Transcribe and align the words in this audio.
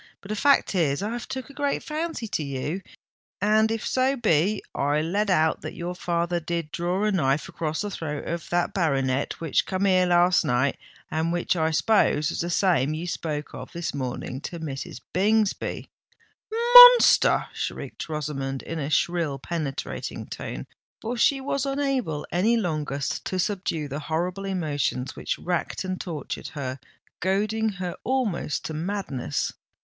But 0.21 0.29
the 0.29 0.35
fact 0.35 0.73
is 0.73 1.03
I've 1.03 1.27
took 1.27 1.51
a 1.51 1.53
great 1.53 1.83
fancy 1.83 2.27
to 2.29 2.41
you: 2.43 2.81
and 3.39 3.69
if 3.69 3.85
so 3.85 4.15
be 4.15 4.63
I 4.73 4.99
let 4.99 5.29
out 5.29 5.61
that 5.61 5.75
your 5.75 5.93
father 5.93 6.39
did 6.39 6.71
draw 6.71 7.03
a 7.03 7.11
knife 7.11 7.47
across 7.47 7.81
the 7.81 7.91
throat 7.91 8.25
of 8.27 8.49
that 8.49 8.73
baronet 8.73 9.39
which 9.39 9.67
come 9.67 9.85
here 9.85 10.07
last 10.07 10.43
night, 10.43 10.77
and 11.11 11.31
which 11.31 11.55
I 11.55 11.69
s'pose 11.69 12.31
was 12.31 12.39
the 12.41 12.49
same 12.49 12.95
you 12.95 13.05
spoke 13.05 13.53
of 13.53 13.73
this 13.73 13.93
morning 13.93 14.41
to 14.41 14.59
Mrs. 14.59 15.01
Bingsby——" 15.13 15.87
"Monster!" 16.51 17.45
shrieked 17.53 18.09
Rosamond, 18.09 18.63
in 18.63 18.79
a 18.79 18.89
shrill, 18.89 19.37
penetrating 19.37 20.25
tone—for 20.25 21.15
she 21.15 21.39
was 21.39 21.63
unable 21.63 22.25
any 22.31 22.57
longer 22.57 23.01
to 23.23 23.37
subdue 23.37 23.87
the 23.87 23.99
horrible 23.99 24.45
emotions 24.45 25.15
which 25.15 25.37
racked 25.37 25.83
and 25.83 26.01
tortured 26.01 26.47
her, 26.47 26.79
goading 27.19 27.69
her 27.73 27.95
almost 28.03 28.65
to 28.65 28.73
madness. 28.73 29.53